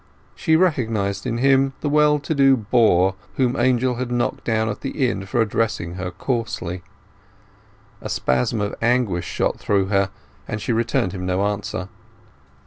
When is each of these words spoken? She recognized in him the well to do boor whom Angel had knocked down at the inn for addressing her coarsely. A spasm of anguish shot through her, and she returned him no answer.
She 0.33 0.55
recognized 0.55 1.27
in 1.27 1.37
him 1.37 1.73
the 1.81 1.87
well 1.87 2.17
to 2.17 2.33
do 2.33 2.57
boor 2.57 3.13
whom 3.35 3.55
Angel 3.55 3.97
had 3.97 4.09
knocked 4.11 4.43
down 4.45 4.67
at 4.67 4.81
the 4.81 5.07
inn 5.07 5.27
for 5.27 5.41
addressing 5.41 5.93
her 5.93 6.09
coarsely. 6.09 6.81
A 8.01 8.09
spasm 8.09 8.61
of 8.61 8.73
anguish 8.81 9.27
shot 9.27 9.59
through 9.59 9.89
her, 9.89 10.09
and 10.47 10.59
she 10.59 10.73
returned 10.73 11.11
him 11.11 11.27
no 11.27 11.45
answer. 11.45 11.87